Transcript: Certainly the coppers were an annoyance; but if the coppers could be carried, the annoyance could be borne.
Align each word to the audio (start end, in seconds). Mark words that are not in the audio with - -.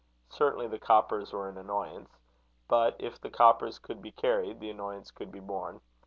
Certainly 0.31 0.69
the 0.69 0.79
coppers 0.79 1.31
were 1.31 1.47
an 1.47 1.59
annoyance; 1.59 2.09
but 2.67 2.95
if 2.97 3.21
the 3.21 3.29
coppers 3.29 3.77
could 3.77 4.01
be 4.01 4.09
carried, 4.13 4.59
the 4.59 4.71
annoyance 4.71 5.11
could 5.11 5.31
be 5.31 5.39
borne. 5.39 5.79